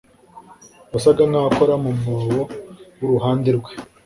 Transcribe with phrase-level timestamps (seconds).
[0.91, 2.41] wasaga nkaho akora mu mwobo
[2.99, 3.71] w'uruhande rwe